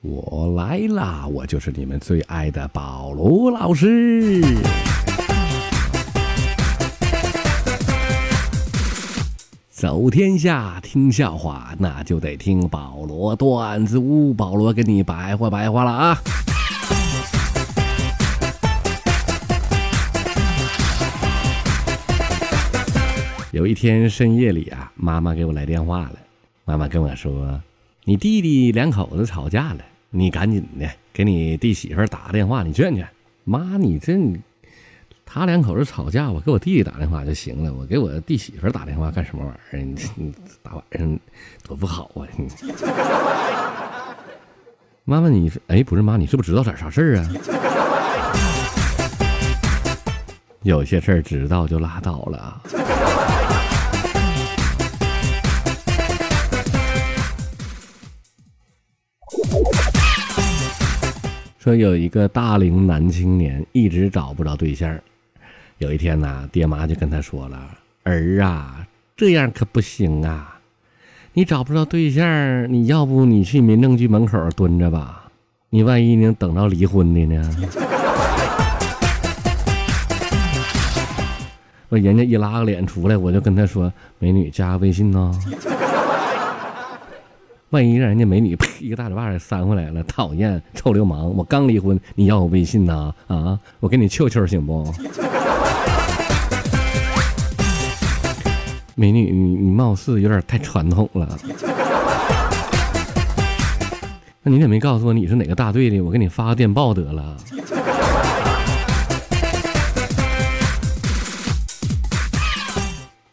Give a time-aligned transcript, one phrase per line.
[0.00, 1.26] 我来啦！
[1.30, 4.42] 我就是你们最爱的保罗老师。
[9.70, 14.32] 走天下听笑话，那就得听保罗段子屋。
[14.32, 16.18] 保罗给你白话白话了啊！
[23.56, 26.16] 有一天深夜里啊，妈妈给我来电话了。
[26.66, 27.58] 妈妈跟我说
[28.04, 29.78] ：“你弟弟两口子吵架了。”
[30.12, 33.08] 你赶紧的给你弟媳妇打个电话，你劝劝
[33.44, 33.78] 妈。
[33.78, 34.12] 你这
[35.24, 37.72] 他两口子吵架，我给我弟弟打电话就行了。
[37.72, 39.80] 我给我弟媳妇打电话干什么玩意儿？
[39.80, 41.18] 你你大晚上
[41.66, 42.28] 多不好啊！
[45.06, 47.30] 妈妈，你是哎，不是妈，你是不是知道点啥事儿啊？
[50.62, 52.60] 有些事儿知道就拉倒了。
[61.66, 64.96] 说有一个大龄男青年一直找不着对象，
[65.78, 67.58] 有一天呐，爹妈就跟他说了
[68.06, 68.86] ：“儿啊，
[69.16, 70.60] 这样可不行啊！
[71.32, 75.24] 你找不着对象，你要不你去民政局门口蹲着吧？
[75.70, 77.56] 你万一能等到离婚的呢？”
[81.90, 85.32] 我人家一拉个脸出来，我就跟他说：“美女，加个微信呢。”
[87.70, 91.24] 万一让人家美女 呸一个大嘴巴给扇回来了，讨厌臭流氓！
[91.36, 93.12] 我刚离婚，你要我微信呐？
[93.26, 94.92] 啊，我给你求求行不？
[98.94, 101.36] 美女，你你貌似有点太传统了。
[104.42, 106.00] 那你怎么没告诉我你是哪个大队的？
[106.00, 107.36] 我给你发个电报得了。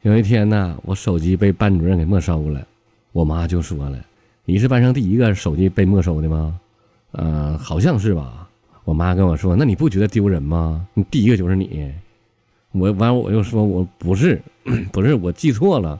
[0.00, 2.66] 有一天呢，我手机被班主任给没收了，
[3.12, 3.98] 我妈就说了。
[4.46, 6.60] 你是班上第一个手机被没收的吗？
[7.12, 8.46] 嗯，好像是吧。
[8.84, 10.86] 我妈跟我说：“那你不觉得丢人吗？
[10.92, 11.90] 你第一个就是你。”
[12.72, 14.42] 我完，我又说：“我不是，
[14.92, 15.98] 不是，我记错了，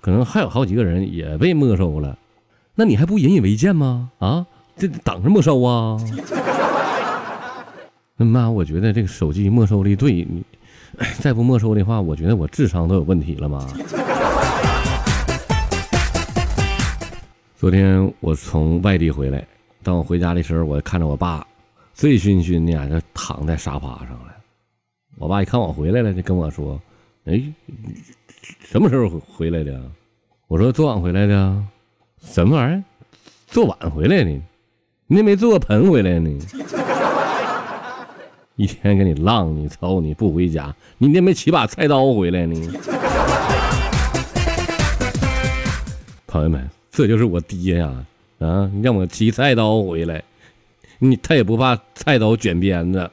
[0.00, 2.16] 可能还有好几个人也被没收了。
[2.74, 4.10] 那你还不引以为戒吗？
[4.20, 5.98] 啊，这等着没收啊？”
[8.16, 10.42] 那妈，我觉得这个手机没收的对，你
[11.18, 13.68] 再不没收的话，我觉得我智商都有问题了吗？
[17.62, 19.46] 昨天我从外地回来，
[19.84, 21.46] 当我回家的时候，我看着我爸
[21.94, 24.34] 醉醺醺的就躺在沙发上了。
[25.16, 26.82] 我爸一看我回来了，就跟我说
[27.26, 27.40] ：“哎，
[28.64, 29.80] 什么时候回来的？”
[30.50, 31.64] 我说：“昨晚回来的。”
[32.20, 32.82] 什么玩意儿？
[33.46, 34.30] 昨晚回来的？
[35.06, 36.36] 你也没做个盆回来呢？
[38.56, 42.60] 一天给你浪你操你不回家，你那没起把菜刀回来呢？
[46.26, 46.68] 朋友们。
[46.94, 48.04] 这就是我爹呀！
[48.38, 50.22] 啊，让我骑菜刀回来，
[50.98, 53.10] 你他也不怕菜刀卷鞭子。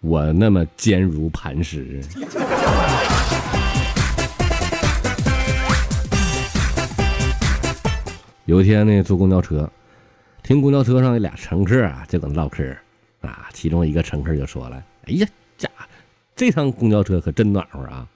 [0.00, 2.02] 我那么坚如磐石。
[8.44, 9.66] 有一天呢，坐公交车，
[10.42, 12.62] 听公交车上的俩乘客啊，就搁那唠嗑
[13.22, 13.48] 啊。
[13.54, 15.26] 其中一个乘客就说了：“哎呀，
[15.56, 15.66] 家
[16.36, 18.06] 这趟公交车可真暖和啊！”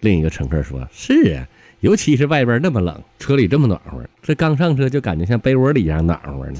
[0.00, 1.46] 另一个乘客说：“是啊。”
[1.80, 6.44] 尤其是外边那么冷，车里这么暖和，这刚上车就感觉像被窝里一样暖和。
[6.50, 6.58] 你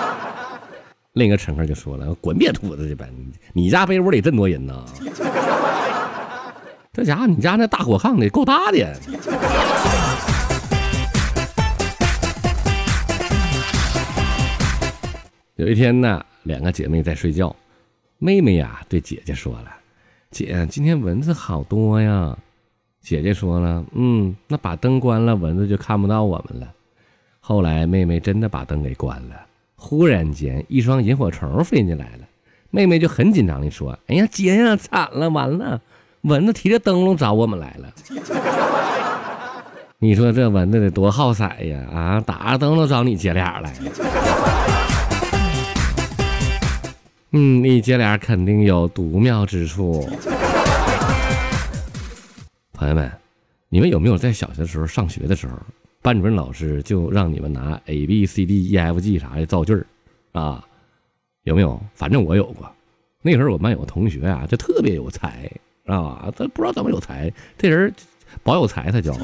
[1.12, 3.06] 另一个乘客就说了：“滚别犊子去吧！
[3.52, 4.86] 你家被窝里这么多人呢？
[6.94, 8.78] 这家伙，你家那大火炕得够大的。
[15.56, 17.54] ”有一天呢，两个姐妹在睡觉，
[18.18, 19.76] 妹妹呀对姐姐说了
[20.36, 22.36] ：“姐，今天蚊子好多呀。”
[23.00, 26.70] 姐姐说了：“嗯，那把灯关了，蚊子就看不到我们了。”
[27.40, 29.36] 后来妹妹真的把灯给关了，
[29.76, 32.26] 忽然间一双萤火虫飞进来了，
[32.70, 35.80] 妹妹就很紧张地说：“哎呀，姐呀，惨了，完了，
[36.22, 37.90] 蚊子提着灯笼找我们来了。
[39.98, 41.88] ”你说这蚊子得多好色呀！
[41.90, 44.95] 啊，打着灯笼找你姐俩来了。
[47.38, 50.08] 嗯，你姐俩肯定有独妙之处。
[52.72, 53.12] 朋友们，
[53.68, 55.52] 你们有没有在小学时候上学的时候，
[56.00, 59.84] 班主任老师就让你们拿 A B C D E F G 啥的造句儿
[60.32, 60.64] 啊？
[61.42, 61.78] 有没有？
[61.94, 62.66] 反正我有过。
[63.20, 65.50] 那时候我们班有个同学啊，就特别有才
[65.84, 67.94] 啊，他不知道怎么有才，这人
[68.42, 69.14] 保有才，他叫。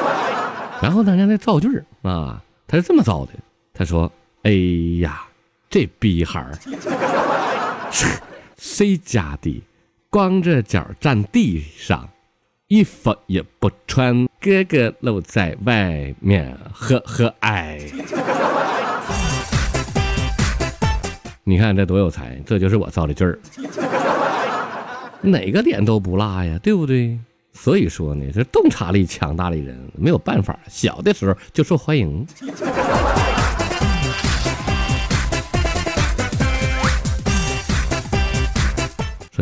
[0.80, 3.32] 然后呢，家那造句儿啊，他是这么造的，
[3.74, 4.10] 他说
[4.44, 4.50] ：“哎
[5.02, 5.24] 呀，
[5.68, 6.58] 这逼孩儿。”
[8.56, 9.62] 谁家的，
[10.08, 12.08] 光着脚站地上，
[12.68, 17.80] 衣服也不穿，哥哥露在外面，呵呵哎。
[21.44, 23.38] 你看这多有才，这就是我造的句儿，
[25.20, 27.18] 哪个点都不落呀，对不对？
[27.52, 32.24] 所以说呢，这洞察力强大的人没有办法，小的时候就受欢迎。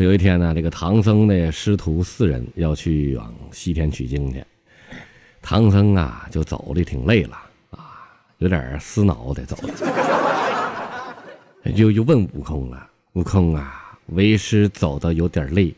[0.03, 4.45] 有一天呢，这个唐僧的师徒四人要去往西天取经去，
[5.43, 7.37] 唐僧啊就走的挺累了
[7.71, 8.09] 啊，
[8.39, 9.57] 有点死脑袋走
[11.65, 15.75] 的，就又问悟空了：“悟空啊，为师走的有点累。”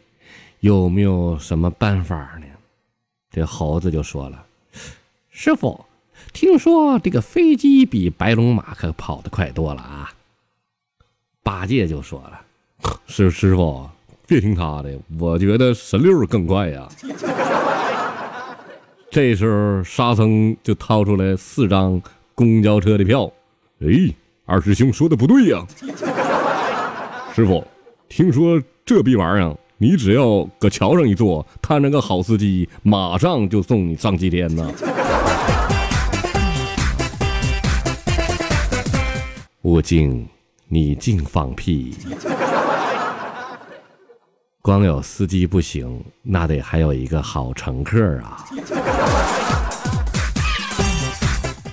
[0.60, 2.46] 有没有什么办法呢？
[3.30, 4.44] 这猴子就说了
[5.32, 5.86] ：“师傅，
[6.34, 10.12] 听说这个飞机比白龙马可跑得快多了啊。”
[11.42, 12.42] 八戒就说了
[13.08, 13.88] ：“师师傅，
[14.30, 16.88] 别听他的，我觉得神六更快呀。
[19.10, 22.00] ”这时候沙僧就掏出来四张
[22.32, 23.28] 公交车的票。
[23.80, 23.88] 哎，
[24.46, 25.66] 二师兄说的不对呀，
[27.34, 27.66] 师傅，
[28.08, 29.52] 听说这逼玩意儿。
[29.78, 34.72] 你只要搁桥上一坐，他那个好司机马上就送你上西天呢。
[39.62, 40.28] 悟净，
[40.68, 41.96] 你净放屁！
[44.62, 48.44] 光有司机不行，那得还有一个好乘客啊。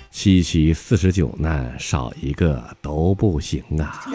[0.09, 4.05] 七七四十九难，少一个都不行啊。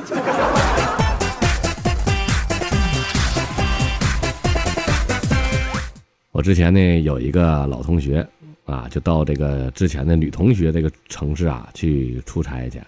[6.31, 8.27] 我之前呢有一个老同学
[8.65, 12.81] 啊，就到这个之前的女同学这个城市啊去出差去。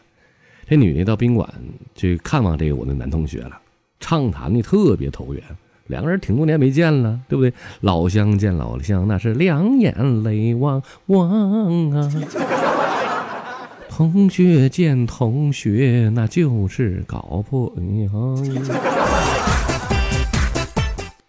[0.67, 1.47] 这女的到宾馆
[1.95, 3.61] 去看望这个我的男同学了，
[4.01, 5.43] 畅谈的特别投缘，
[5.87, 7.53] 两个人挺多年没见了，对不对？
[7.81, 12.11] 老乡见老乡，那是两眼泪汪汪啊！
[13.91, 18.11] 同学见同学，那就是搞破呀。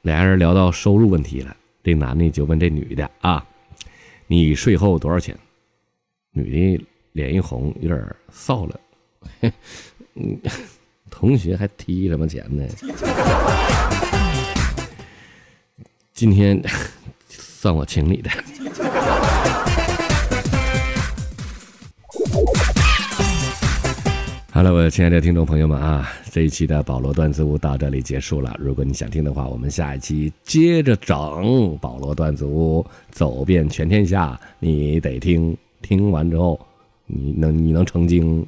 [0.02, 1.56] 俩人聊到收入问题了。
[1.84, 3.46] 这男的就问这女的啊
[4.26, 5.38] ：“你税后多少钱？”
[6.34, 8.80] 女的脸一红，有点臊了。
[10.16, 10.40] 嗯，
[11.12, 12.64] 同学还提什么钱呢？
[16.16, 16.64] 今天
[17.28, 18.30] 算我请你的。
[24.50, 28.56] 好了，我亲爱的听众朋友们啊，这一期的保罗段子屋到这里结束了。
[28.58, 35.56] 如果你想听的话，我们下一期接着整保罗段子屋，走遍全天下，你得听。
[35.82, 36.58] 听完之后，
[37.08, 38.48] 你能你能成精。